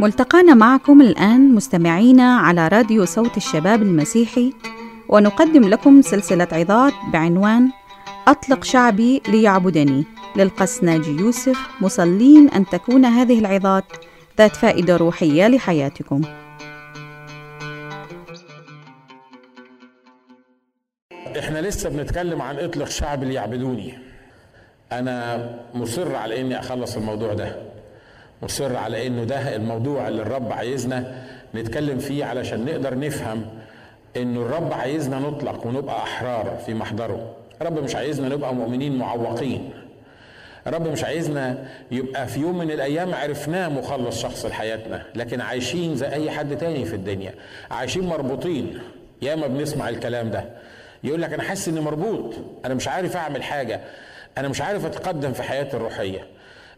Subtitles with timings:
[0.00, 4.52] ملتقانا معكم الآن مستمعينا على راديو صوت الشباب المسيحي
[5.08, 7.70] ونقدم لكم سلسلة عظات بعنوان
[8.28, 10.04] أطلق شعبي ليعبدني.
[10.36, 13.84] للقس ناجي يوسف مصلين أن تكون هذه العظات
[14.38, 16.22] ذات فائدة روحية لحياتكم.
[21.38, 23.98] إحنا لسه بنتكلم عن إطلق شعب ليعبدوني.
[24.92, 27.72] أنا مصر على إني أخلص الموضوع ده.
[28.42, 31.14] مصر على إنه ده الموضوع اللي الرب عايزنا
[31.54, 33.46] نتكلم فيه علشان نقدر نفهم
[34.16, 37.36] إنه الرب عايزنا نطلق ونبقى أحرار في محضره.
[37.62, 39.70] الرب مش عايزنا نبقى مؤمنين معوقين.
[40.66, 46.08] الرب مش عايزنا يبقى في يوم من الأيام عرفناه مخلص شخص لحياتنا لكن عايشين زي
[46.08, 47.34] أي حد تاني في الدنيا.
[47.70, 48.78] عايشين مربوطين.
[49.22, 50.44] ياما بنسمع الكلام ده.
[51.04, 52.34] يقول لك أنا حاسس إني مربوط.
[52.64, 53.80] أنا مش عارف أعمل حاجة.
[54.38, 56.26] أنا مش عارف أتقدم في حياتي الروحية.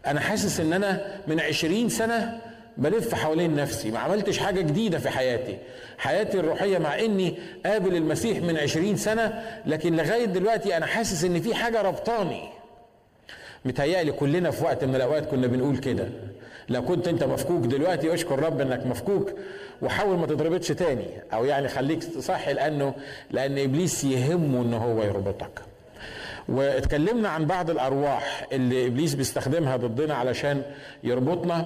[0.07, 2.39] أنا حاسس إن أنا من عشرين سنة
[2.77, 5.57] بلف حوالين نفسي ما عملتش حاجة جديدة في حياتي.
[5.97, 11.41] حياتي الروحية مع إني قابل المسيح من عشرين سنة لكن لغاية دلوقتي أنا حاسس إن
[11.41, 12.49] في حاجة ربطاني
[13.65, 16.09] متهيألي كلنا في وقت من الأوقات كنا بنقول كده.
[16.69, 19.31] لو كنت أنت مفكوك دلوقتي أشكر رب إنك مفكوك
[19.81, 22.93] وحاول ما تضربتش تاني أو يعني خليك صحي لأنه
[23.31, 25.61] لأن إبليس يهمه إن هو يربطك.
[26.49, 30.61] واتكلمنا عن بعض الأرواح اللي إبليس بيستخدمها ضدنا علشان
[31.03, 31.65] يربطنا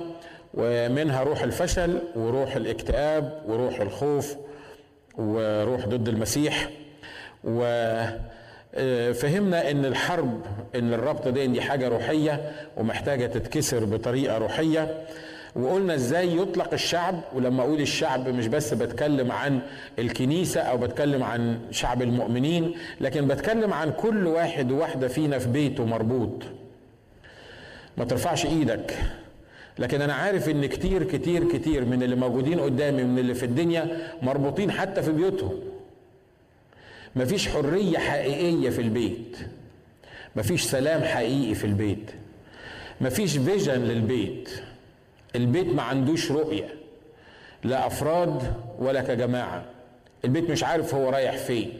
[0.53, 4.35] ومنها روح الفشل وروح الاكتئاب وروح الخوف
[5.17, 6.69] وروح ضد المسيح.
[7.43, 8.11] وفهمنا
[9.71, 10.41] إن الحرب
[10.75, 15.07] إن الربط دي, دي حاجة روحية ومحتاجة تتكسر بطريقة روحية.
[15.55, 19.59] وقلنا إزاي يطلق الشعب ولما أقول الشعب مش بس بتكلم عن
[19.99, 25.85] الكنيسة أو بتكلم عن شعب المؤمنين لكن بتكلم عن كل واحد وواحدة فينا في بيته
[25.85, 26.43] مربوط.
[27.97, 28.97] ما ترفعش إيدك.
[29.79, 33.97] لكن أنا عارف إن كتير كتير كتير من اللي موجودين قدامي من اللي في الدنيا
[34.21, 35.59] مربوطين حتى في بيوتهم.
[37.15, 39.37] مفيش حرية حقيقية في البيت.
[40.35, 42.11] مفيش سلام حقيقي في البيت.
[43.01, 44.49] مفيش فيجن للبيت.
[45.35, 46.69] البيت ما عندوش رؤية
[47.63, 49.63] لا أفراد ولا كجماعة.
[50.25, 51.73] البيت مش عارف هو رايح فين.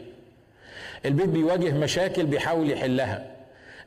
[1.06, 3.26] البيت بيواجه مشاكل بيحاول يحلها.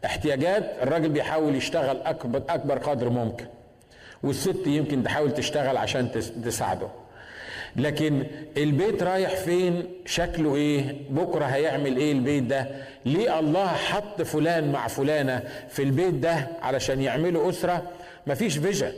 [0.05, 3.45] احتياجات الراجل بيحاول يشتغل أكبر, أكبر قدر ممكن.
[4.23, 6.11] والست يمكن تحاول تشتغل عشان
[6.45, 6.87] تساعده.
[7.75, 8.23] لكن
[8.57, 12.67] البيت رايح فين شكله إيه بكرة هيعمل إيه البيت ده؟
[13.05, 17.83] ليه الله حط فلان مع فلانة في البيت ده علشان يعملوا أسرة؟
[18.27, 18.91] مفيش vision.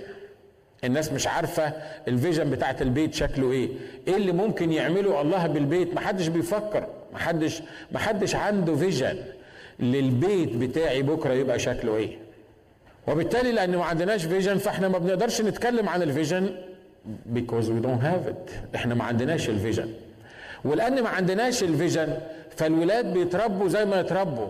[0.85, 1.73] الناس مش عارفة
[2.07, 3.69] ال vision بتاعت البيت شكله إيه.
[4.07, 6.87] إيه اللي ممكن يعمله الله بالبيت؟ محدش بيفكر.
[7.13, 9.17] محدش محدش عنده vision
[9.79, 12.17] للبيت بتاعي بكرة يبقى شكله إيه.
[13.07, 16.55] وبالتالي لأن ما عندناش vision فإحنا ما بنقدرش نتكلم عن ال vision
[17.35, 18.75] because we don't have it.
[18.75, 19.89] إحنا ما عندناش ال vision.
[20.65, 22.17] ولأن ما عندناش ال vision
[22.57, 24.47] فالولاد بيتربوا زي ما يتربوا.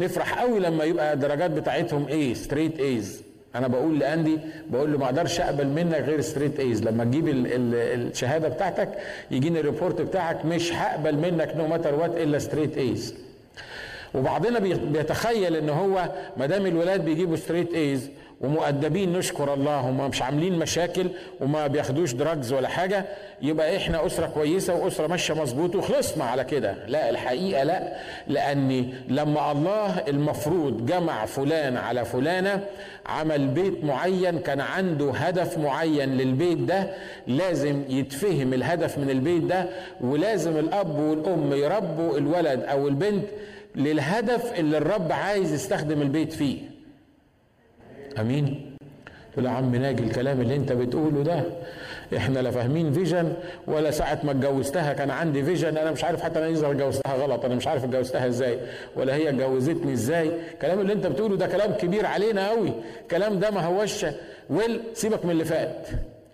[0.00, 3.22] نفرح قوي لما يبقى الدرجات بتاعتهم إيه straight A's
[3.58, 4.38] أنا بقول لأندي
[4.70, 7.74] بقول له ما أقدرش اقبل منك غير straight A's لما تجيب ال ال
[8.08, 8.88] الشهادة بتاعتك
[9.30, 13.14] يجيني ال report بتاعك مش هقبل منك no matter what إلا straight A's
[14.14, 18.10] وبعضنا بيتخيل إن هو ما دام الولاد بيجيبوا straight A's
[18.40, 21.06] ومؤدبين نشكر الله هم مش عاملين مشاكل
[21.40, 23.04] وما بياخدوش drugs ولا حاجة
[23.42, 26.74] يبقى إحنا أسرة كويسة وأسرة ماشية مظبوط وخلصنا على كده.
[26.86, 27.92] لا الحقيقة لا
[28.28, 32.64] لاني لما الله المفروض جمع فلان على فلانة
[33.06, 36.90] عمل بيت معين كان عنده هدف معين للبيت ده
[37.26, 39.66] لازم يتفهم الهدف من البيت ده
[40.00, 43.24] ولازم الأب والأم يربوا الولد أو البنت
[43.76, 46.58] للهدف اللي الرب عايز يستخدم البيت فيه.
[48.20, 48.74] أمين.
[49.32, 51.42] تقول يا عم ناجي الكلام اللي أنت بتقوله ده.
[52.16, 53.32] إحنا لا فاهمين vision
[53.66, 57.44] ولا ساعة ما اتجوزتها كان عندي vision أنا مش عارف حتى أنا اذا اتجوزتها غلط.
[57.44, 58.58] أنا مش عارف اتجوزتها إزاي
[58.96, 60.30] ولا هي اتجوزتني إزاي.
[60.54, 62.72] الكلام اللي أنت بتقوله ده كلام كبير علينا قوي
[63.02, 64.06] الكلام ده ما هوش.
[64.50, 65.86] well سيبك من اللي فات.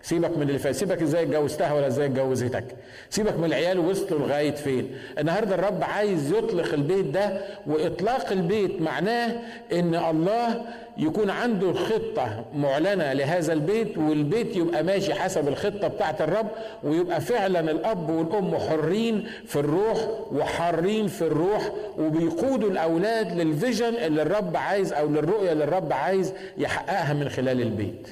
[0.05, 0.75] سيبك من اللي فات.
[0.75, 2.63] سيبك إزاي اتجوزتها ولا إزاي اتجوزتك.
[3.09, 4.95] سيبك من العيال وصلوا لغاية فين.
[5.19, 9.35] النهارده الرب عايز يطلق البيت ده وإطلاق البيت معناه
[9.73, 10.61] إن الله
[10.97, 16.47] يكون عنده خطة معلنة لهذا البيت والبيت يبقى ماشي حسب الخطة بتاعت الرب
[16.83, 24.57] ويبقى فعلا الأب والأم حرين في الروح وحارين في الروح وبيقودوا الأولاد للفيجن اللي الرب
[24.57, 28.07] عايز أو للرؤية اللي الرب عايز يحققها من خلال البيت.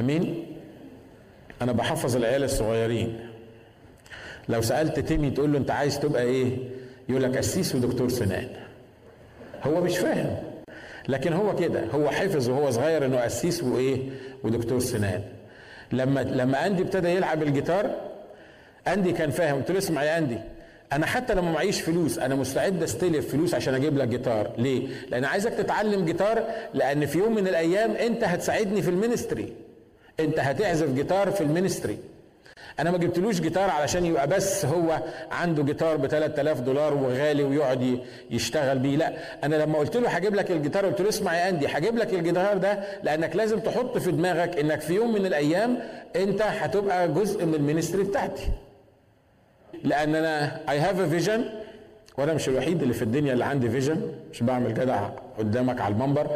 [0.00, 0.44] آمين؟
[1.62, 3.18] أنا بحفظ العيال الصغيرين.
[4.48, 6.56] لو سألت تيمي تقول له أنت عايز تبقى إيه؟
[7.08, 8.48] يقول لك قسيس ودكتور سنان.
[9.64, 10.36] هو مش فاهم.
[11.08, 11.84] لكن هو كده.
[11.94, 13.98] هو حفظ وهو صغير إنه قسيس وإيه؟
[14.44, 15.22] ودكتور سنان.
[15.92, 17.90] لما لما أندي ابتدى يلعب الجيتار
[18.88, 19.56] أندي كان فاهم.
[19.56, 20.38] قلت له اسمع يا أندي
[20.92, 24.50] أنا حتى لما معيش فلوس أنا مستعد أستلف فلوس عشان أجيب لك جيتار.
[24.58, 26.44] ليه؟ لأن عايزك تتعلم جيتار
[26.74, 29.52] لأن في يوم من الأيام أنت هتساعدني في ال ministry.
[30.20, 31.98] انت هتعزف جيتار في ال ministry.
[32.80, 37.98] أنا ما جبتلوش جيتار علشان يبقى بس هو عنده جيتار ب 3000 دولار وغالي ويقعد
[38.30, 38.96] يشتغل بيه.
[38.96, 39.12] لا
[39.44, 42.58] أنا لما قلت له هجيب لك الجيتار قلت له اسمع يا أندي هجيب لك الجيتار
[42.58, 45.78] ده لأنك لازم تحط في دماغك إنك في يوم من الأيام
[46.16, 48.48] أنت هتبقى جزء من ال ministry بتاعتي.
[49.84, 51.44] لأن أنا I have a vision
[52.18, 56.26] وأنا مش الوحيد اللي في الدنيا اللي عندي vision مش بعمل جدع قدامك على المنبر.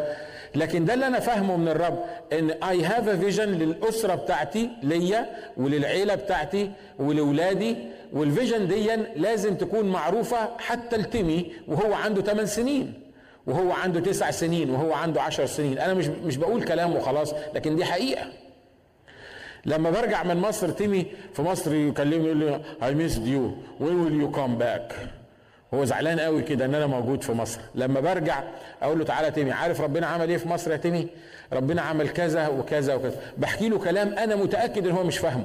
[0.55, 1.99] لكن ده اللي أنا فاهمه من الرب
[2.33, 5.27] إن I have a vision للأسرة بتاعتي ليا
[5.57, 7.77] وللعيلة بتاعتي ولولادي.
[8.13, 12.93] وال vision دي لازم تكون معروفة حتى لتيمي وهو عنده 8 سنين
[13.47, 15.79] وهو عنده تسع سنين وهو عنده عشر سنين.
[15.79, 18.27] أنا مش مش بقول كلام وخلاص لكن دي حقيقة.
[19.67, 24.13] لما برجع من مصر تيمي في مصر يكلمني يقول لي I missed you when will
[24.21, 24.95] you come back
[25.75, 27.61] هو زعلان قوي كده إن أنا موجود في مصر.
[27.75, 28.43] لما برجع
[28.83, 31.07] أقول له تعالى تيمي عارف ربنا عمل إيه في مصر يا تيمي؟
[31.53, 33.17] ربنا عمل كذا وكذا وكذا.
[33.39, 35.45] بحكي له كلام أنا متأكد إن هو مش فاهمه.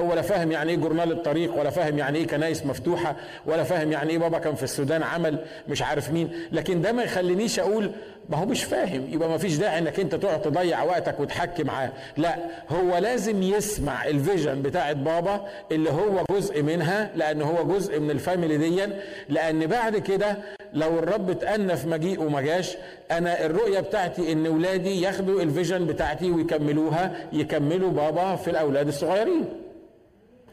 [0.00, 3.92] هو لا فاهم يعني إيه جورنال الطريق ولا فاهم يعني إيه كنايس مفتوحة ولا فاهم
[3.92, 5.38] يعني إيه بابا كان في السودان عمل
[5.68, 6.30] مش عارف مين.
[6.52, 7.90] لكن ده ما يخلينيش أقول
[8.28, 9.06] ما هو مش فاهم.
[9.10, 11.92] يبقى ما فيش داعي إنك أنت تقعد تضيع وقتك وتحكي معاه.
[12.16, 12.36] لا
[12.68, 18.10] هو لازم يسمع ال vision بتاعت بابا اللي هو جزء منها لأن هو جزء من
[18.10, 18.86] ال family دي
[19.28, 20.36] لأن بعد كده
[20.72, 22.76] لو الرب اتأنى في مجيء وما جاش
[23.10, 29.44] أنا الرؤية بتاعتي إن ولادي ياخدوا ال vision بتاعتي ويكملوها يكملوا بابا في الأولاد الصغيرين.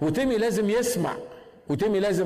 [0.02, 1.14] وتيمي لازم يسمع
[1.70, 2.26] وتيمي لازم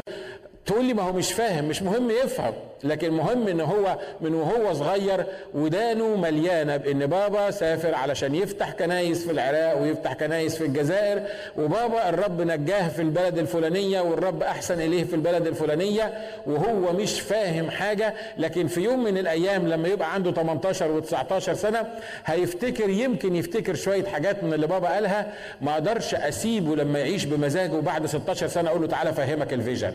[0.67, 2.53] تقول لي ما هو مش فاهم مش مهم يفهم
[2.83, 9.25] لكن مهم إن هو من وهو صغير ودانه مليانة بإن بابا سافر علشان يفتح كنايس
[9.25, 11.21] في العراق ويفتح كنايس في الجزائر
[11.57, 16.13] وبابا الرب نجاه في البلد الفلانية والرب أحسن إليه في البلد الفلانية
[16.45, 21.87] وهو مش فاهم حاجة لكن في يوم من الأيام لما يبقى عنده 18 و19 سنة
[22.25, 27.73] هيفتكر يمكن يفتكر شوية حاجات من اللي بابا قالها ما أقدرش أسيبه لما يعيش بمزاجه
[27.73, 29.93] وبعد 16 سنة أقول له تعالى أفهمك ال vision.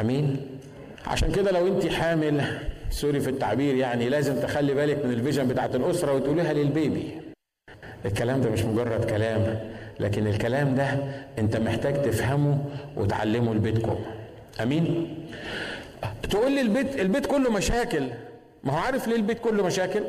[0.00, 0.36] أمين.
[1.06, 2.44] عشان كده لو انت حامل
[2.90, 7.10] sorry في التعبير يعني لازم تخلي بالك من ال vision بتاعت الأسرة وتقوليها لل baby.
[8.04, 9.58] الكلام ده مش مجرد كلام
[10.00, 10.88] لكن الكلام ده
[11.38, 12.58] أنت محتاج تفهمه
[12.96, 13.98] وتعلمه لبيتكم.
[14.62, 15.14] أمين؟
[16.30, 18.02] تقول لي البيت البيت كله مشاكل.
[18.64, 20.02] ما هو عارف ليه البيت كله مشاكل؟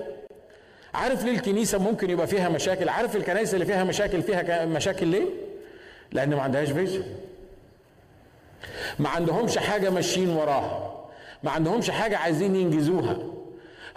[0.93, 5.25] عارف ليه الكنيسة ممكن يبقى فيها مشاكل؟ عارف الكنائس اللي فيها مشاكل فيها مشاكل ليه؟
[6.11, 7.03] لأن ما عندهاش فيجن.
[8.99, 10.93] ما عندهمش حاجة ماشيين وراها.
[11.43, 13.17] ما عندهمش حاجة عايزين ينجزوها.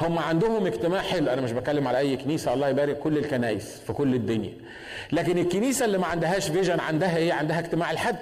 [0.00, 1.30] هم عندهم اجتماع حلو.
[1.32, 2.54] أنا مش بتكلم على أي كنيسة.
[2.54, 4.52] الله يبارك كل الكنايس في كل الدنيا.
[5.12, 8.16] لكن الكنيسة اللي ما عندهاش فيجن عندها إيه؟ عندها اجتماع الحد.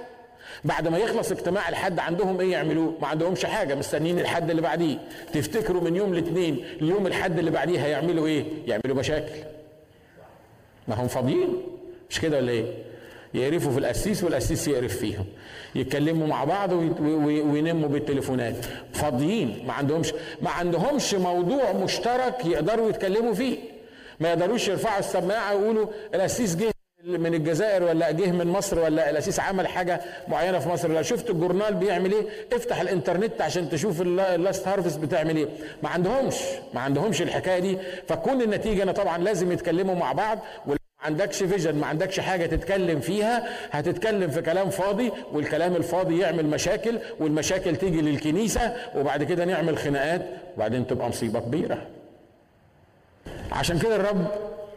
[0.65, 3.75] بعد ما يخلص اجتماع الحد عندهم إيه يعملوه؟ ما عندهمش حاجة.
[3.75, 4.99] مستنيين الحد اللي بعديه.
[5.33, 9.35] تفتكروا من يوم الاثنين ليوم الحد اللي بعديه هيعملوا إيه؟ يعملوا مشاكل.
[10.89, 11.57] ما هم فاضيين.
[12.11, 12.65] مش كده ولا إيه؟
[13.35, 15.25] يقرفوا في القسيس والقسيس يقرف فيهم.
[15.75, 18.55] يتكلموا مع بعض وينموا بالتليفونات.
[18.93, 20.13] فاضيين ما عندهمش
[20.43, 23.59] ما عندهمش موضوع مشترك يقدروا يتكلموا فيه.
[24.21, 26.71] ما يقدروش يرفعوا السماعة ويقولوا القسيس جه
[27.05, 31.31] من الجزائر ولا جه من مصر ولا القسيس عمل حاجة معينة في مصر ولا شفت
[31.31, 35.49] الجورنال بيعمل إيه؟ افتح الانترنت عشان تشوف ال Last Harvest بتعمل إيه.
[35.83, 36.35] ما عندهمش
[36.75, 37.79] ما عندهمش الحكاية دي.
[38.09, 40.39] فكون النتيجة أنا طبعا لازم يتكلموا مع بعض
[41.01, 46.47] ما عندكش vision ما عندكش حاجة تتكلم فيها هتتكلم في كلام فاضي والكلام الفاضي يعمل
[46.47, 50.23] مشاكل والمشاكل تيجي للكنيسة وبعد كده نعمل خناقات
[50.57, 51.87] وبعدين تبقى مصيبة كبيرة.
[53.53, 54.27] عشان كده الرب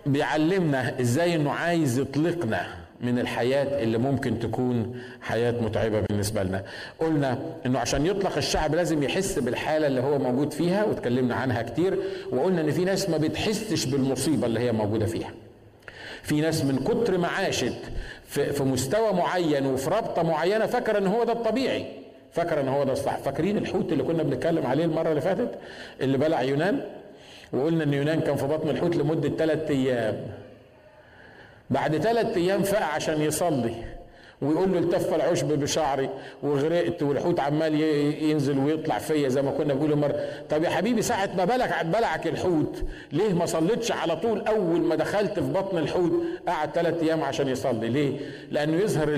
[0.06, 2.68] بيعلمنا إزاي إنه عايز يطلقنا
[3.02, 6.64] من الحياة اللي ممكن تكون حياة متعبة بالنسبة لنا.
[7.00, 11.98] قلنا إنه عشان يطلق الشعب لازم يحس بالحالة اللي هو موجود فيها واتكلمنا عنها كتير
[12.32, 15.32] وقلنا إن في ناس ما بتحسش بالمصيبة اللي هي موجودة فيها.
[16.24, 17.74] في ناس من كتر ما عاشت
[18.28, 21.86] في, مستوى معين وفي رابطة معينة فاكرة إن هو ده الطبيعي
[22.32, 23.18] فاكرة إن هو ده الصح.
[23.18, 25.52] فاكرين الحوت اللي كنا بنتكلم عليه المرة اللي فاتت؟
[26.02, 26.82] اللي بلع يونان
[27.54, 30.28] وقلنا إن يونان كان في بطن الحوت لمدة ثلاث أيام.
[31.70, 33.76] بعد ثلاث أيام فاق عشان يصلي.
[34.42, 36.10] ويقول له التف العشب بشعري
[36.44, 37.82] وغرقت والحوت عمال
[38.24, 40.20] ينزل ويطلع فيا زي ما كنا بنقول مرة.
[40.50, 44.96] طب يا حبيبي ساعة ما بلعك بلعك الحوت ليه ما صليتش على طول أول ما
[44.96, 46.12] دخلت في بطن الحوت
[46.48, 48.18] قعد ثلاث أيام عشان يصلي؟ ليه؟
[48.52, 49.16] لأنه يظهر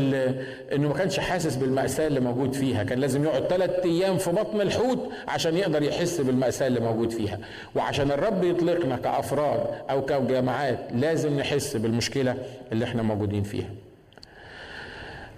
[0.74, 2.84] إنه ما كانش حاسس بالمأساة اللي موجود فيها.
[2.84, 7.40] كان لازم يقعد ثلاث أيام في بطن الحوت عشان يقدر يحس بالمأساة اللي موجود فيها.
[7.76, 12.36] وعشان الرب يطلقنا كأفراد أو كجماعات لازم نحس بالمشكلة
[12.72, 13.70] اللي إحنا موجودين فيها.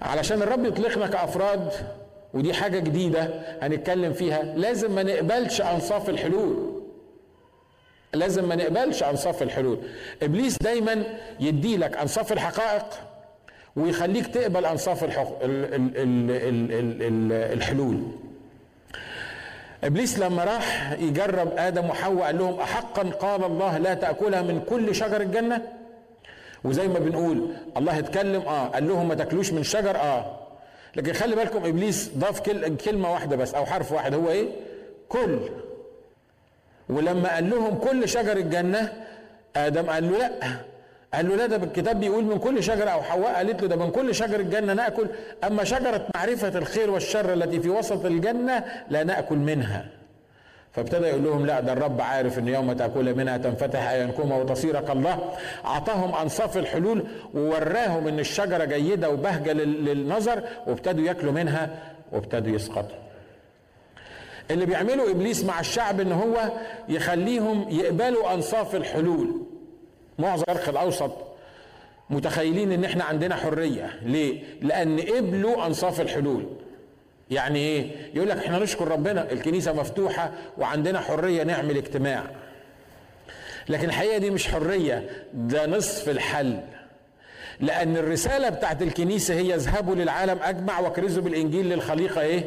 [0.02, 1.72] علشان الرب يطلقنا كافراد
[2.34, 3.30] ودي حاجة جديدة
[3.62, 4.44] هنتكلم فيها.
[4.44, 6.82] لازم ما نقبلش أنصاف الحلول.
[8.14, 9.80] لازم ما نقبلش أنصاف الحلول.
[10.24, 11.04] إبليس دايما
[11.40, 12.86] يدي لك أنصاف الحقائق
[13.76, 15.44] ويخليك تقبل أنصاف الحق...
[15.44, 15.74] ال...
[15.74, 15.98] ال...
[15.98, 16.32] ال...
[16.32, 17.02] ال...
[17.02, 17.54] ال...
[17.54, 18.02] الحلول.
[19.84, 24.96] إبليس لما راح يجرب آدم وحواء قال لهم احقا قال الله لا تأكلها من كل
[24.96, 25.62] شجر الجنة؟
[26.66, 30.40] وزي ما بنقول الله اتكلم آه قال لهم ما تاكلوش من شجر آه.
[30.96, 32.40] لكن خلي بالكم إبليس ضاف
[32.86, 34.48] كلمة واحدة بس أو حرف واحد هو إيه؟
[35.10, 35.40] كل.
[36.90, 38.94] ولما قال لهم كل شجر الجنة
[39.56, 40.32] آدم قال له لا.
[41.14, 43.92] قال له لا ده الكتاب بيقول من كل شجرة أو حواء قالت له ده من
[43.92, 45.08] كل شجر الجنة نأكل.
[45.44, 49.86] أما شجرة معرفة الخير والشر التي في وسط الجنة لا نأكل منها.
[50.76, 55.20] فابتدى يقول لهم لا ده الرب عارف إن يوم تأكل منها تنفتح اعينكما وتصير كالله
[55.66, 57.04] أعطاهم أنصاف الحلول
[57.34, 62.98] ووراهم إن الشجرة جيدة وبهجة للنظر وابتدوا ياكلوا منها وابتدوا يسقطوا.
[64.52, 66.52] اللي بيعمله إبليس مع الشعب إن هو
[66.90, 69.42] يخليهم يقبلوا أنصاف الحلول.
[70.20, 71.12] معظم الشرق الأوسط
[72.10, 74.00] متخيلين إن إحنا عندنا حرية.
[74.02, 76.46] ليه؟ لأن قبلوا أنصاف الحلول.
[77.32, 82.24] يعني إيه؟ يقول لك إحنا نشكر ربنا الكنيسة مفتوحة وعندنا حرية نعمل اجتماع.
[83.70, 86.60] لكن الحقيقة دي مش حرية ده نصف الحل.
[87.60, 92.44] لأن الرسالة بتاعت الكنيسة هي اذهبوا للعالم أجمع واكرزوا بالإنجيل للخليقة إيه؟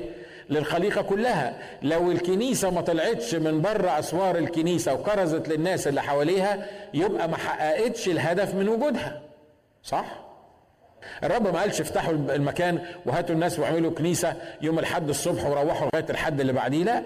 [0.50, 1.58] للخليقة كلها.
[1.82, 8.08] لو الكنيسة ما طلعتش من بره أسوار الكنيسة وكرزت للناس اللي حواليها يبقى ما حققتش
[8.08, 9.22] الهدف من وجودها.
[9.82, 10.27] صح؟
[11.24, 16.40] الرب ما قالش افتحوا المكان وهاتوا الناس واعملوا كنيسة يوم الحد الصبح وروحوا لغاية الحد
[16.40, 16.84] اللي بعديه.
[16.84, 17.02] لا.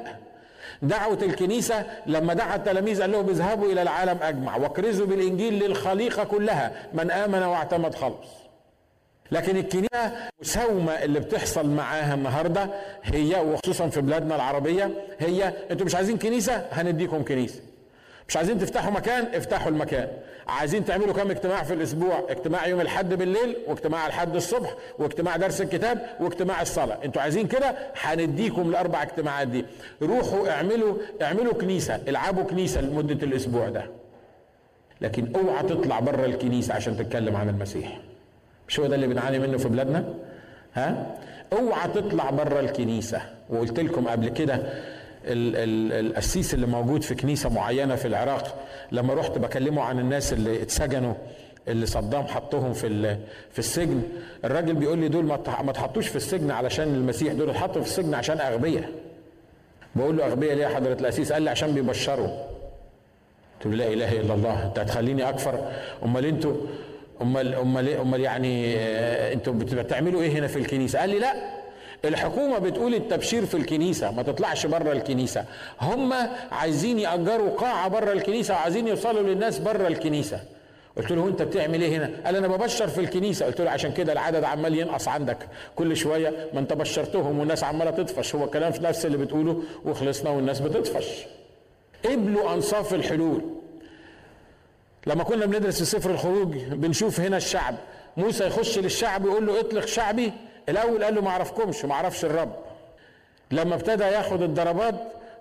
[0.82, 6.72] دعوة الكنيسة لما دعا التلاميذ قال لهم اذهبوا إلى العالم أجمع واكرزوا بالإنجيل للخليقة كلها
[6.94, 8.28] من آمن واعتمد خلص
[9.32, 12.68] لكن الكنيسة المساومة اللي بتحصل معاها النهاردة
[13.04, 17.60] هي وخصوصا في بلادنا العربية هي أنتوا مش عايزين كنيسة؟ هنديكم كنيسة.
[18.28, 20.08] مش عايزين تفتحوا مكان؟ افتحوا المكان.
[20.48, 25.60] عايزين تعملوا كم اجتماع في الأسبوع؟ اجتماع يوم الحد بالليل واجتماع الحد الصبح واجتماع درس
[25.60, 26.98] الكتاب واجتماع الصلاة.
[27.04, 29.64] أنتوا عايزين كده؟ هنديكم الأربع اجتماعات دي.
[30.02, 32.00] روحوا اعملوا اعملوا كنيسة.
[32.08, 33.84] العبوا كنيسة لمدة الأسبوع ده.
[35.00, 38.00] لكن اوعى تطلع بره الكنيسة عشان تتكلم عن المسيح.
[38.68, 40.04] مش هو ده اللي بنعاني منه في بلادنا؟
[40.74, 41.16] ها؟
[41.52, 43.22] اوعى تطلع بره الكنيسة.
[43.50, 44.62] وقلت لكم قبل كده
[45.24, 48.58] القسيس اللي موجود في كنيسة معينة في العراق
[48.92, 51.14] لما رحت بكلمه عن الناس اللي اتسجنوا
[51.68, 53.16] اللي صدام حطهم في
[53.52, 54.02] في السجن
[54.44, 55.24] الراجل بيقول لي دول
[55.64, 58.88] ما تحطوش في السجن علشان المسيح دول اتحطوا في السجن عشان اغبياء
[59.96, 62.26] بقول له اغبياء ليه يا حضرة القسيس؟ قال لي عشان بيبشروا.
[62.26, 65.72] قلت له لا إله إلا الله أنت هتخليني أكفر؟
[66.04, 66.54] أمال أنتوا
[67.22, 68.76] أمال أمال أمال يعني
[69.32, 71.61] أنتوا بتعملوا إيه هنا في الكنيسة؟ قال لي لا.
[72.04, 75.44] الحكومة بتقول التبشير في الكنيسة ما تطلعش بره الكنيسة.
[75.80, 76.14] هم
[76.52, 80.40] عايزين يأجروا قاعة بره الكنيسة وعايزين يوصلوا للناس بره الكنيسة.
[80.96, 83.46] قلت له انت بتعمل إيه هنا؟ قال أنا ببشر في الكنيسة.
[83.46, 85.48] قلت له عشان كده العدد عمال ينقص عندك.
[85.76, 88.34] كل شوية ما انت بشرتهم والناس عمالة تطفش.
[88.34, 91.06] هو كلام في نفس اللي بتقوله وخلصنا والناس بتطفش.
[92.04, 93.42] قبلوا أنصاف الحلول.
[95.06, 97.74] لما كنا بندرس في سفر الخروج بنشوف هنا الشعب.
[98.16, 100.32] موسى يخش للشعب يقول له اطلق شعبي.
[100.68, 102.52] الأول قال له ما اعرفكمش ما أعرفش الرب.
[103.50, 104.94] لما ابتدى ياخد الضربات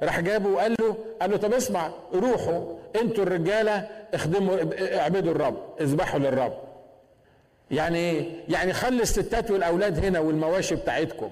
[0.04, 2.63] راح جابه وقال له قال له طب اسمع روحوا
[3.01, 4.58] أنتوا الرجالة اخدموا
[5.00, 6.54] اعبدوا الرب اذبحوا للرب.
[7.72, 11.30] يعني إيه؟ يعني خلي الستات والأولاد هنا والمواشي بتاعتكم.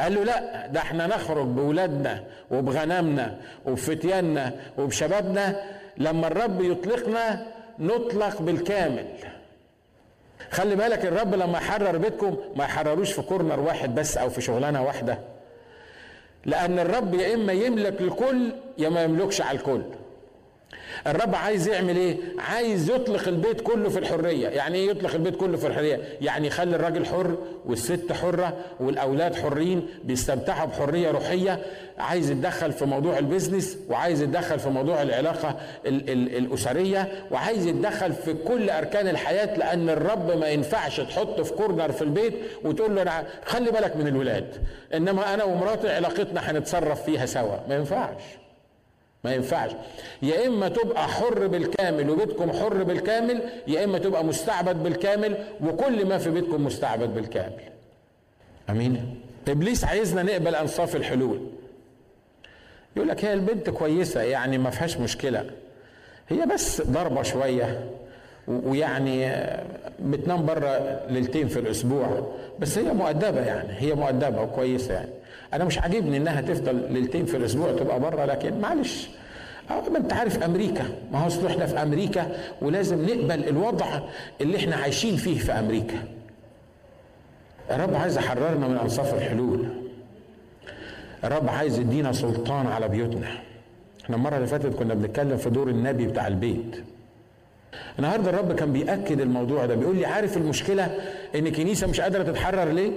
[0.00, 3.36] قال له لا ده إحنا نخرج بولادنا وبغنمنا
[3.66, 5.62] وبفتياننا وبشبابنا
[5.98, 7.46] لما الرب يطلقنا
[7.78, 9.06] نطلق بالكامل.
[10.50, 14.82] خلي بالك الرب لما يحرر بيتكم ما يحرروش في كورنر واحد بس أو في شغلانة
[14.82, 15.18] واحدة.
[16.44, 19.82] لأن الرب يا إما يملك الكل يا ما يملكش على الكل.
[21.06, 24.48] الرب عايز يعمل إيه؟ عايز يطلق البيت كله في الحرية.
[24.48, 27.36] يعني إيه يطلق البيت كله في الحرية؟ يعني يخلي الراجل حر
[27.66, 31.62] والست حرة والأولاد حرين بيستمتعوا بحرية روحية.
[31.98, 37.66] عايز يتدخل في موضوع ال business وعايز يتدخل في موضوع العلاقة ال- ال- الأسرية وعايز
[37.66, 42.34] يتدخل في كل أركان الحياة لأن الرب ما ينفعش تحطه في corner في البيت
[42.64, 44.46] وتقول له أنا خلي بالك من الولاد.
[44.94, 47.56] إنما أنا ومراتي علاقتنا هنتصرف فيها سوا.
[47.68, 48.22] ما ينفعش.
[49.24, 49.70] ما ينفعش.
[50.22, 56.18] يا إما تبقى حر بالكامل وبيتكم حر بالكامل يا إما تبقى مستعبد بالكامل وكل ما
[56.18, 57.60] في بيتكم مستعبد بالكامل.
[58.70, 61.40] أمين؟ إبليس عايزنا نقبل أنصاف الحلول.
[62.96, 65.50] يقول لك هي البنت كويسة يعني ما فيهاش مشكلة.
[66.28, 67.90] هي بس ضربة شوية
[68.48, 69.32] ويعني
[70.00, 75.10] بتنام بره ليلتين في الأسبوع بس هي مؤدبة يعني هي مؤدبة وكويسة يعني.
[75.54, 79.08] أنا مش عاجبني إنها تفضل ليلتين في الأسبوع تبقى بره لكن معلش.
[79.70, 80.84] ما أنت عارف أمريكا.
[81.12, 82.26] ما هو أصل إحنا في أمريكا
[82.62, 84.00] ولازم نقبل الوضع
[84.40, 86.04] اللي إحنا عايشين فيه في أمريكا.
[87.70, 89.68] الرب عايز يحررنا من أنصاف الحلول.
[91.24, 93.28] الرب عايز يدينا سلطان على بيوتنا.
[94.04, 96.84] إحنا المرة اللي فاتت كنا بنتكلم في دور النبي بتاع البيت.
[97.98, 100.84] النهارده الرب كان بيأكد الموضوع ده بيقول لي عارف المشكلة
[101.34, 102.90] إن الكنيسة مش قادرة تتحرر ليه؟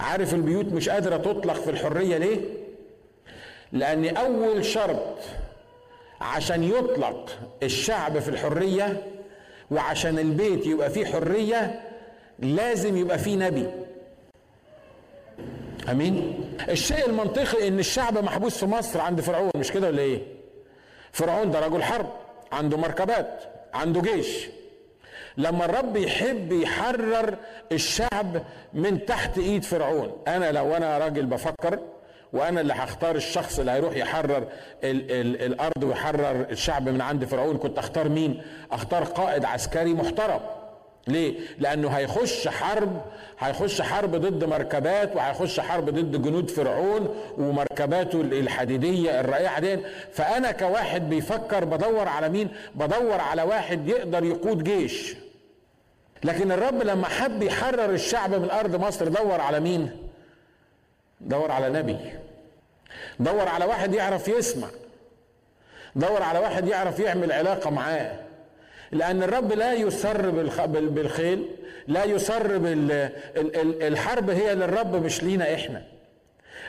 [0.00, 2.40] عارف البيوت مش قادرة تطلق في الحرية ليه؟
[3.72, 5.14] لأن أول شرط
[6.20, 7.30] عشان يطلق
[7.62, 9.02] الشعب في الحرية
[9.70, 11.80] وعشان البيت يبقى فيه حرية
[12.38, 13.66] لازم يبقى فيه نبي.
[15.90, 20.22] أمين؟ الشيء المنطقي إن الشعب محبوس في مصر عند فرعون مش كده ولا إيه؟
[21.12, 22.06] فرعون ده رجل حرب
[22.52, 23.42] عنده مركبات
[23.74, 24.48] عنده جيش.
[25.38, 27.36] لما الرب يحب يحرر
[27.72, 28.42] الشعب
[28.74, 30.12] من تحت ايد فرعون.
[30.28, 31.78] أنا لو أنا راجل بفكر
[32.32, 34.48] وأنا اللي هختار الشخص اللي هيروح يحرر
[34.84, 38.42] ال ال الأرض ويحرر الشعب من عند فرعون كنت اختار مين؟
[38.72, 40.40] اختار قائد عسكري محترم.
[41.08, 43.00] ليه؟ لأنه هيخش حرب
[43.38, 49.78] هيخش حرب ضد مركبات وهيخش حرب ضد جنود فرعون ومركباته الحديدية الرائعة دي.
[50.12, 55.16] فأنا كواحد بيفكر بدور على مين؟ بدور على واحد يقدر يقود جيش.
[56.24, 60.08] لكن الرب لما حب يحرر الشعب من أرض مصر دور على مين؟
[61.20, 61.96] دور على نبي.
[63.20, 64.68] دور على واحد يعرف يسمع.
[65.96, 68.16] دور على واحد يعرف يعمل علاقة معاه.
[68.92, 71.48] لأن الرب لا يسر بالخ- بال- بالخيل
[71.88, 75.82] لا يسر بالحرب هي للرب مش لينا إحنا.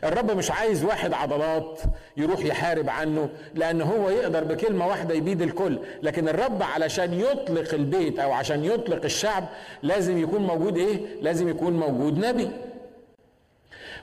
[0.03, 1.81] الرب مش عايز واحد عضلات
[2.17, 5.79] يروح يحارب عنه لأن هو يقدر بكلمة واحدة يبيد الكل.
[6.03, 9.45] لكن الرب علشان يطلق البيت أو عشان يطلق الشعب
[9.83, 12.49] لازم يكون موجود إيه؟ لازم يكون موجود نبي.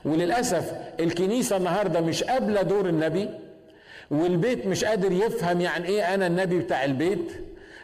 [0.05, 3.29] وللأسف الكنيسة النهاردة مش قابلة دور النبي
[4.11, 7.31] والبيت مش قادر يفهم يعني إيه أنا النبي بتاع البيت.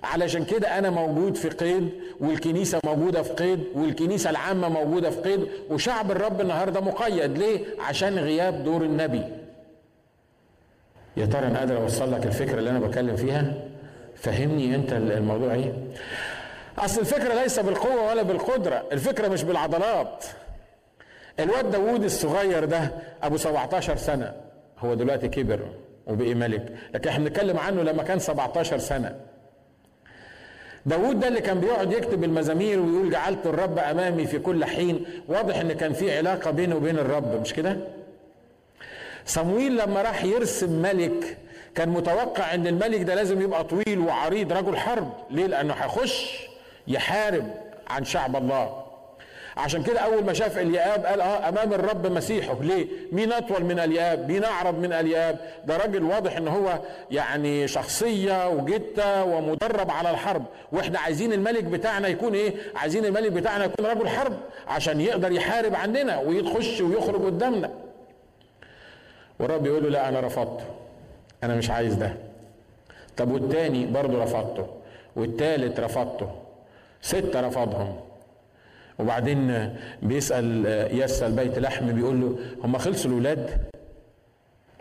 [0.03, 1.89] علشان كده أنا موجود في قيد
[2.19, 7.37] والكنيسة موجودة في قيد والكنيسة العامة موجودة في قيد وشعب الرب النهارده مقيد.
[7.37, 9.23] ليه؟ عشان غياب دور النبي.
[11.17, 13.53] يا ترى أنا قادر أوصل لك الفكرة اللي أنا بتكلم فيها؟
[14.15, 15.73] فهمني أنت الموضوع إيه؟
[16.77, 20.25] أصل الفكرة ليس بالقوة ولا بالقدرة الفكرة مش بالعضلات.
[21.39, 22.91] الواد داوود الصغير ده
[23.23, 24.33] أبو 17 سنة
[24.79, 25.59] هو دلوقتي كبر
[26.07, 29.15] وبقي ملك لكن إحنا بنتكلم عنه لما كان 17 سنة.
[30.85, 35.05] داود ده اللي كان بيقعد يكتب المزامير ويقول جعلت الرب أمامي في كل حين.
[35.27, 37.77] واضح إن كان في علاقة بينه وبين الرب مش كده؟
[39.25, 41.37] صمويل لما راح يرسم ملك
[41.75, 45.13] كان متوقع إن الملك ده لازم يبقى طويل وعريض رجل حرب.
[45.31, 46.47] ليه؟ لأنه هيخش
[46.87, 47.47] يحارب
[47.87, 48.82] عن شعب الله.
[49.57, 52.57] عشان كده أول ما شاف الياب قال آه أمام الرب مسيحه.
[52.61, 56.79] ليه؟ مين أطول من الياب؟ مين اعرض من الياب؟ ده راجل واضح إن هو
[57.11, 60.45] يعني شخصية وجته ومدرب على الحرب.
[60.71, 64.33] وإحنا عايزين الملك بتاعنا يكون إيه؟ عايزين الملك بتاعنا يكون رجل حرب
[64.67, 67.71] عشان يقدر يحارب عننا ويخش ويخرج قدامنا.
[69.39, 70.65] والرب يقول له لا أنا رفضته.
[71.43, 72.13] أنا مش عايز ده.
[73.17, 74.67] طب والتاني برضه رفضته.
[75.15, 76.29] والتالت رفضته.
[77.01, 77.95] ستة رفضهم.
[78.99, 79.69] وبعدين
[80.01, 80.65] بيسأل
[80.99, 83.49] يسأل بيت لحم بيقول له هم خلصوا الولاد؟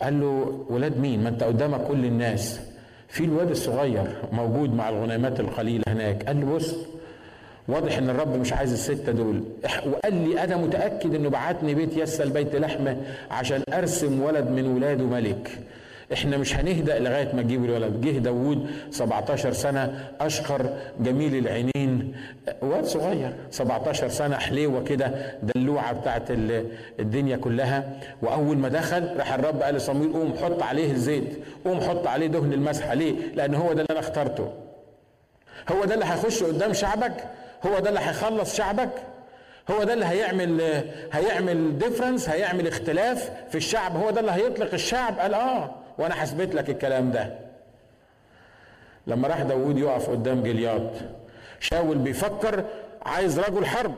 [0.01, 2.61] قال له ولاد مين؟ ما انت قدامك كل الناس.
[3.09, 6.25] في الواد الصغير موجود مع الغنيمات القليلة هناك.
[6.27, 6.75] قال له بص
[7.69, 9.43] واضح إن الرب مش عايز الستة دول.
[9.87, 12.97] وقال لي أنا متأكد إنه بعتني بيت يسأل بيت لحمة
[13.31, 15.59] عشان أرسم ولد من ولاده ملك.
[16.13, 18.01] إحنا مش هنهدأ لغاية ما نجيب الولد.
[18.01, 20.67] جه داوود 17 سنة أشقر
[21.01, 22.17] جميل العينين.
[22.63, 26.23] واد صغير 17 سنة حليوة كده دلوعة بتاعت
[27.01, 28.01] الدنيا كلها.
[28.23, 32.53] وأول ما دخل راح الرب قال لصمويل قوم حط عليه الزيت قوم حط عليه دهن
[32.53, 34.53] المسحة ليه؟ لأن هو ده اللي أنا اخترته.
[35.73, 37.25] هو ده اللي هيخش قدام شعبك؟
[37.67, 38.91] هو ده اللي هيخلص شعبك؟
[39.71, 40.61] هو ده اللي هيعمل
[41.13, 45.75] هيعمل ديفرنس هيعمل اختلاف في الشعب؟ هو ده اللي هيطلق الشعب؟ قال آه.
[45.99, 47.39] وأنا حسبت لك الكلام ده.
[49.07, 50.93] لما راح داوود يقف قدام جليات
[51.61, 52.65] شاول بيفكر
[53.07, 53.95] عايز رجل حرب.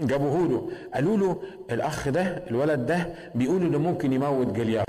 [0.00, 0.70] جابوه له.
[0.94, 4.84] قالوا له الأخ ده الولد ده بيقول إنه ممكن يموت جليات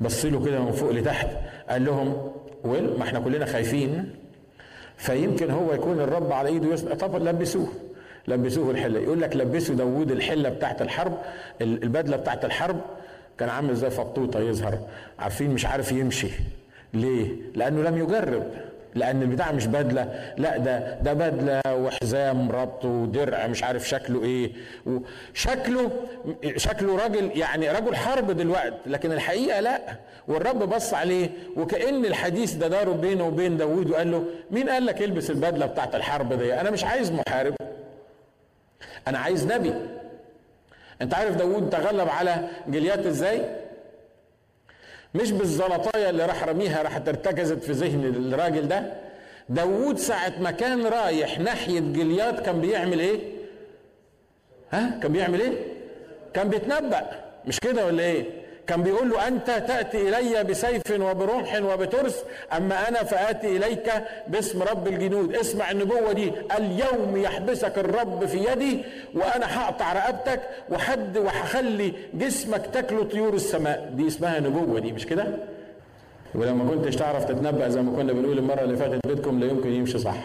[0.00, 1.28] بص له كده من فوق لتحت
[1.68, 2.32] قال لهم
[2.64, 4.14] ويل ما إحنا كلنا خايفين.
[4.96, 7.68] فيمكن هو يكون الرب على إيده يسأل طب لبسوه.
[8.28, 9.00] لبسوه الحلة.
[9.00, 11.18] يقول لك لبسوا داوود الحلة بتاعت الحرب
[11.60, 12.80] البدلة بتاعت الحرب
[13.38, 14.78] كان عامل زي فطوطة يظهر.
[15.18, 16.28] عارفين؟ مش عارف يمشي.
[16.94, 18.44] ليه؟ لأنه لم يجرب.
[18.94, 20.32] لأن البتاع مش بدلة.
[20.38, 24.52] لا ده ده بدلة وحزام ربط ودرع مش عارف شكله إيه.
[25.34, 25.90] شكله
[26.56, 28.76] شكله راجل يعني رجل حرب دلوقتي.
[28.86, 29.80] لكن الحقيقة لا.
[30.28, 35.02] والرب بص عليه وكأن الحديث ده داره بينه وبين داوود وقال له مين قال لك
[35.02, 37.54] البس البدلة بتاعت الحرب دي؟ أنا مش عايز محارب.
[39.08, 39.74] أنا عايز نبي.
[41.02, 43.42] انت عارف داوود تغلب على جليات إزاي؟
[45.14, 48.92] مش بالزلطاية اللي راح رميها راح ارتكزت في ذهن الراجل ده.
[49.48, 53.20] داوود ساعة ما كان رايح ناحية جليات كان بيعمل إيه؟
[54.70, 55.52] ها؟ كان بيعمل إيه؟
[56.34, 57.10] كان بيتنبأ.
[57.46, 58.24] مش كده ولا إيه؟
[58.66, 62.24] كان بيقول له أنت تأتي إلي بسيف وبرمح وبترس
[62.56, 63.92] أما أنا فآتي إليك
[64.28, 65.34] باسم رب الجنود.
[65.34, 66.32] اسمع النبوة دي.
[66.58, 73.90] اليوم يحبسك الرب في يدي وأنا هقطع رقبتك وحد وهخلي جسمك تاكله طيور السماء.
[73.96, 75.26] دي اسمها نبوة دي مش كده؟
[76.34, 79.98] ولما كنتش تعرف تتنبأ زي ما كنا بنقول المرة اللي فاتت بيتكم لا يمكن يمشي
[79.98, 80.16] صح.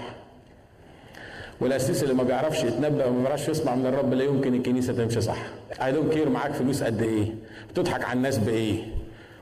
[1.62, 5.38] والقسيس اللي ما بيعرفش يتنبأ وما بيعرفش يسمع من الرب لا يمكن الكنيسة تمشي صح.
[5.86, 7.26] I don't care معاك فلوس قد إيه.
[7.72, 8.84] بتضحك على الناس بإيه.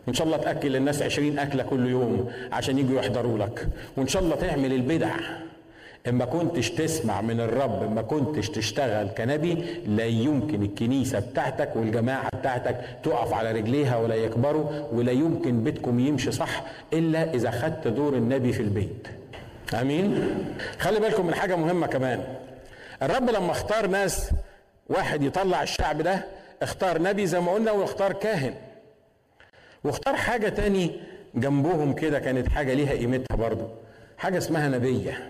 [0.07, 3.67] وإن شاء الله تأكل الناس عشرين أكلة كل يوم عشان يجوا يحضروا لك.
[3.97, 5.15] وإن شاء الله تعمل البدع.
[6.09, 12.77] أما كنتش تسمع من الرب اما كنتش تشتغل كنبي لا يمكن الكنيسة بتاعتك والجماعة بتاعتك
[13.03, 18.53] تقف على رجليها ولا يكبروا ولا يمكن بيتكم يمشي صح إلا إذا خدت دور النبي
[18.53, 19.07] في البيت.
[19.73, 20.35] آمين.
[20.79, 22.23] خلي بالكم من حاجة مهمة كمان.
[23.01, 24.29] الرب لما اختار ناس
[24.89, 26.25] واحد يطلع الشعب ده
[26.61, 28.53] اختار نبي زي ما قلنا واختار كاهن.
[29.83, 30.99] واختار حاجة تاني
[31.35, 33.67] جنبهم كده كانت حاجة ليها قيمتها برضو
[34.17, 35.29] حاجة اسمها نبية.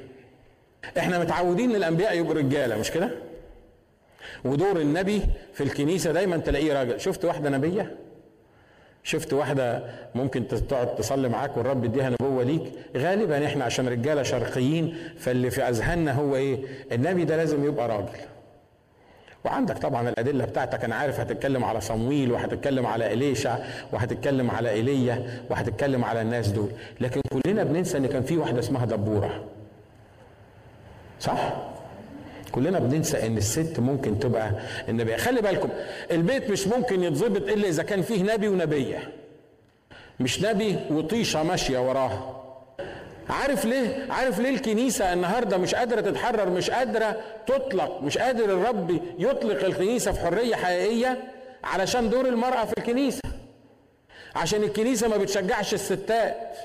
[0.98, 3.10] إحنا متعودين إن الأنبياء يبقوا رجالة مش كده؟
[4.46, 5.22] ودور النبي
[5.54, 7.00] في الكنيسة دايما تلاقيه راجل.
[7.02, 7.96] شفت واحدة نبية؟
[9.06, 9.84] شفت واحدة
[10.16, 12.62] ممكن تقعد تصلي معاك والرب يديها نبوة ليك.
[12.98, 16.58] غالبا إحنا عشان رجالة شرقيين فاللي في أذهاننا هو إيه؟
[16.92, 18.18] النبي ده لازم يبقى راجل.
[19.46, 23.58] وعندك طبعا الأدلة بتاعتك أنا عارف هتتكلم على صمويل وهتتكلم على إليشع
[23.94, 26.70] وهتتكلم على إيليا وهتتكلم على الناس دول.
[27.02, 29.44] لكن كلنا بننسى إن كان في واحدة اسمها دبورة.
[31.20, 31.54] صح؟
[32.56, 34.52] كلنا بننسى إن الست ممكن تبقى
[34.90, 35.70] النبيه خلي بالكم
[36.12, 39.10] البيت مش ممكن يتظبط إلا إذا كان فيه نبي ونبية.
[40.20, 42.42] مش نبي وطيشة ماشية وراه
[43.30, 49.00] عارف ليه؟ عارف ليه الكنيسة النهارده مش قادرة تتحرر مش قادرة تطلق مش قادر الرب
[49.20, 51.24] يطلق الكنيسة في حرية حقيقية
[51.64, 53.22] علشان دور المرأة في الكنيسة؟
[54.36, 56.58] عشان الكنيسة ما بتشجعش الستات.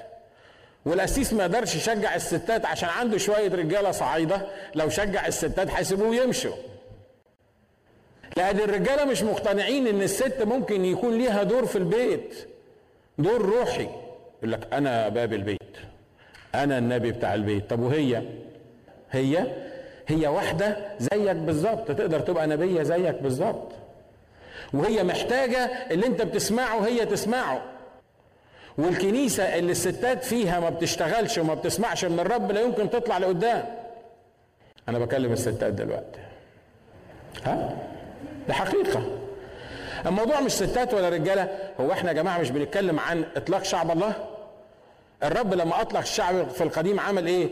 [0.86, 6.54] والقسيس ما يقدرش يشجع الستات عشان عنده شوية رجالة صعايدة لو شجع الستات هيسيبوه يمشوا.
[8.36, 12.48] لأن الرجالة مش مقتنعين إن الست ممكن يكون ليها دور في البيت
[13.18, 13.88] دور روحي.
[14.38, 15.76] يقول لك أنا باب البيت
[16.54, 17.70] أنا النبي بتاع البيت.
[17.70, 18.22] طب وهي؟
[19.10, 19.46] هي؟
[20.06, 23.72] هي واحدة زيك بالظبط تقدر تبقى نبية زيك بالظبط.
[24.72, 25.58] وهي محتاجة
[25.90, 27.62] اللي أنت بتسمعه هي تسمعه.
[28.80, 33.64] والكنيسة اللي الستات فيها ما بتشتغلش وما بتسمعش من الرب لا يمكن تطلع لقدام.
[34.88, 36.20] أنا بكلم الستات دلوقتي.
[37.44, 37.76] ها؟
[38.48, 39.02] ده حقيقة.
[40.06, 41.48] الموضوع مش ستات ولا رجالة.
[41.80, 44.12] هو إحنا يا جماعة مش بنتكلم عن إطلاق شعب الله؟
[45.22, 47.48] الرب لما أطلق الشعب في القديم عمل إيه؟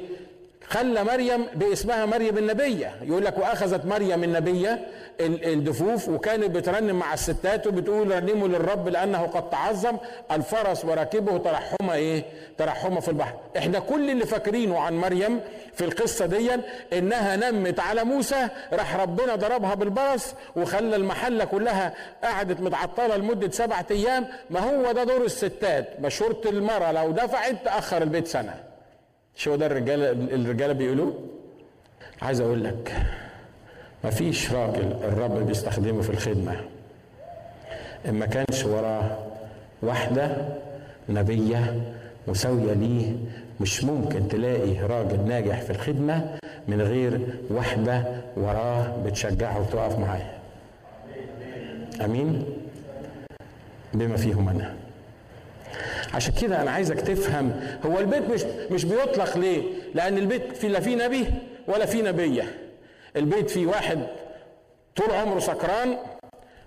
[0.66, 2.94] خلى مريم باسمها مريم النبية.
[3.02, 4.86] يقول لك وأخذت مريم النبية
[5.20, 9.96] الدفوف وكانت بترنم مع الستات وبتقول رنموا للرب لأنه قد تعظم
[10.32, 12.24] الفرس وراكبه ترحمة إيه؟
[12.58, 13.34] ترحمة في البحر.
[13.58, 15.40] إحنا كل اللي فاكرينه عن مريم
[15.74, 16.50] في القصة دي
[16.92, 21.94] إنها نمت على موسى راح ربنا ضربها بالبرص وخلى المحلة كلها
[22.24, 24.26] قعدت متعطلة لمدة سبعة أيام.
[24.50, 28.54] ما هو ده دور الستات؟ مشورة المرأة لو دفعت تأخر البيت سنة.
[29.38, 31.14] شو ده الرجاله الرجالة بيقولوه
[32.22, 32.96] عايز أقول لك
[34.04, 36.56] مفيش راجل الرب بيستخدمه في الخدمة.
[38.08, 39.18] إن ما كانش وراه
[39.82, 40.36] واحدة
[41.08, 41.82] نبية
[42.28, 43.12] مساوية ليه
[43.60, 47.20] مش ممكن تلاقي راجل ناجح في الخدمة من غير
[47.50, 50.30] واحدة وراه بتشجعه وتقف معاه.
[52.04, 52.44] آمين؟
[53.94, 54.74] بما فيهم أنا.
[56.14, 57.60] عشان كده أنا عايزك تفهم.
[57.86, 59.62] هو البيت مش مش بيطلق ليه؟
[59.94, 61.26] لأن البيت في لا فيه نبي
[61.68, 62.54] ولا فيه نبية.
[63.16, 64.06] البيت فيه واحد
[64.96, 65.96] طول عمره سكران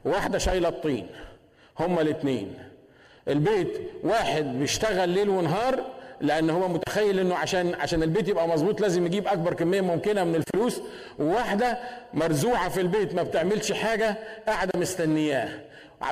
[0.05, 1.07] وواحدة شايلة الطين.
[1.79, 2.53] هما الاثنين
[3.27, 5.83] البيت واحد بيشتغل ليل ونهار
[6.21, 10.35] لأن هو متخيل إنه عشان عشان البيت يبقى مظبوط لازم يجيب أكبر كمية ممكنة من
[10.35, 10.81] الفلوس.
[11.19, 11.77] وواحدة
[12.13, 14.15] مرزوعة في البيت ما بتعملش حاجة
[14.47, 15.49] قاعدة مستنياه.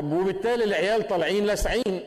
[0.04, 2.02] وبالتالي العيال طالعين لاسعين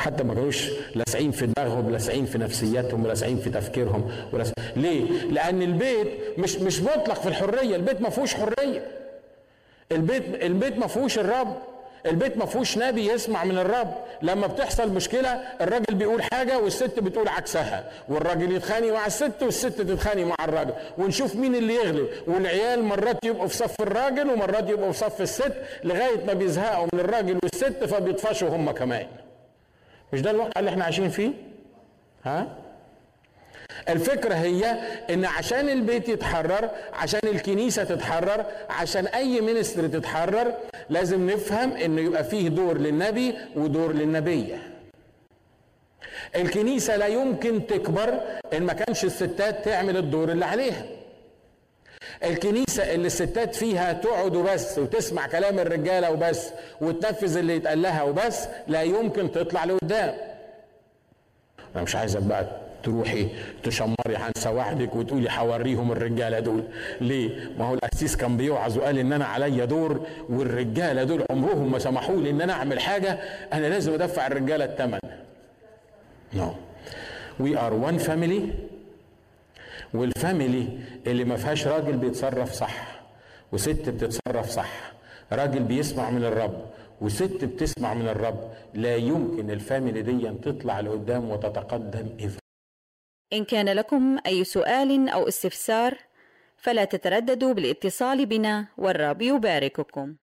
[0.00, 4.52] حتى ما كانوش لاسعين في دماغهم لاسعين في نفسياتهم ولاسعين في تفكيرهم ولس...
[4.76, 6.08] ليه؟ لأن البيت
[6.38, 8.86] مش مش مطلق في الحرية، البيت ما فيهوش حرية.
[9.92, 11.56] البيت البيت ما فيهوش الرب،
[12.06, 15.28] البيت ما فيهوش نبي يسمع من الرب، لما بتحصل مشكلة
[15.60, 21.36] الراجل بيقول حاجة والست بتقول عكسها، والراجل يتخانق مع الست والست تتخانق مع الراجل، ونشوف
[21.36, 25.52] مين اللي يغلب، والعيال مرات يبقوا في صف الراجل ومرات يبقوا في صف الست
[25.84, 29.06] لغاية ما بيزهقوا من الراجل والست فبيطفشوا هم كمان.
[30.12, 31.30] مش ده الواقع اللي إحنا عايشين فيه؟
[32.24, 32.56] ها؟
[33.88, 34.66] الفكرة هي
[35.10, 40.54] إن عشان البيت يتحرر عشان الكنيسة تتحرر عشان أي منستر تتحرر
[40.90, 44.62] لازم نفهم إنه يبقى فيه دور للنبي ودور للنبية.
[46.36, 48.20] الكنيسة لا يمكن تكبر
[48.52, 50.84] إن ما كانش الستات تعمل الدور اللي عليها.
[52.24, 58.48] الكنيسة اللي الستات فيها تقعد وبس وتسمع كلام الرجالة وبس وتنفذ اللي يتقال لها وبس
[58.68, 60.14] لا يمكن تطلع لقدام.
[61.74, 62.46] أنا مش عايزك بقى
[62.82, 63.28] تروحي
[63.62, 66.62] تشمري عن سواعدك وتقولي حوريهم الرجالة دول.
[67.00, 71.78] ليه؟ ما هو القسيس كان بيوعظ وقال إن أنا عليا دور والرجالة دول عمرهم ما
[71.78, 73.18] سمحوا لي إن أنا أعمل حاجة.
[73.52, 74.98] أنا لازم أدفع الرجالة الثمن
[76.34, 76.52] no
[77.40, 78.50] we are one family
[79.94, 80.68] وال family
[81.06, 83.00] اللي ما فيهاش راجل بيتصرف صح
[83.52, 84.92] وست بتتصرف صح.
[85.32, 88.52] راجل بيسمع من الرب وست بتسمع من الرب.
[88.74, 92.38] لا يمكن الفاميلي دي تطلع لقدام وتتقدم إذا
[93.32, 95.98] إن كان لكم أي سؤال أو استفسار
[96.56, 100.16] فلا تترددوا بالاتصال بنا والرب يبارككم.